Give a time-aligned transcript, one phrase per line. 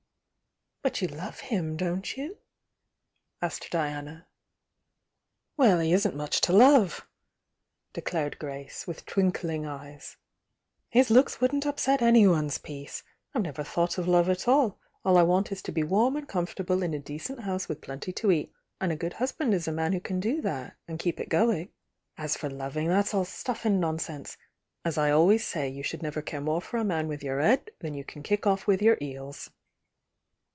[0.83, 2.39] "But you love him, don't you?'
[3.39, 4.25] asked Diana.
[5.55, 7.07] "Well, he isn't much to love!"
[7.93, 10.17] declared Grace, with twinkling eyes.
[10.89, 13.03] "His looks wouldn't upset anyone's peace!
[13.35, 16.27] I've never thought of love at all —all I want is to be warm and
[16.27, 19.67] comfortable in a decent house with plenty to eat,— and a good hus band is
[19.67, 21.69] a man who can do that, and keep it going.
[22.17, 24.35] As for loving, that's all stuff and nonsense!—
[24.83, 27.69] as I always say you should never care more for a man with your 'ed
[27.81, 29.51] than you can kick off with your 'eels.